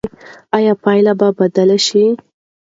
ایا 0.57 0.73
پایله 0.83 1.13
به 1.19 1.27
بدله 1.37 1.77
شي؟ 1.87 2.03